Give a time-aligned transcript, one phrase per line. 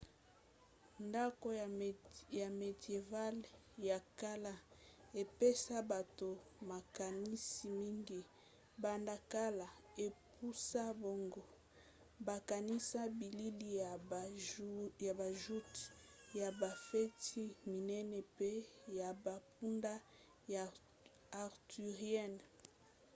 [1.07, 1.47] ndako
[2.39, 3.37] ya médiéval
[3.89, 4.53] ya kala
[5.21, 6.29] epesa bato
[6.71, 8.19] makanisi mingi
[8.81, 9.67] banda kala
[10.07, 11.41] epusa bango
[12.27, 13.69] bakanisa bilili
[15.05, 15.81] ya ba joutes
[16.39, 18.49] ya bafeti minene mpe
[18.99, 19.93] ya bampunda
[20.53, 20.63] ya
[21.43, 22.43] arthurienne